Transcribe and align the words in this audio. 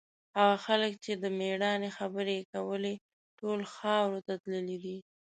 هغه 0.37 0.55
خلک 0.65 0.93
چې 1.03 1.11
د 1.23 1.23
مېړانې 1.39 1.89
خبرې 1.97 2.35
یې 2.39 2.45
کولې، 2.53 2.93
ټول 3.39 3.59
خاورو 3.75 4.19
ته 4.27 4.33
تللي 4.43 4.77
دي. 4.83 4.97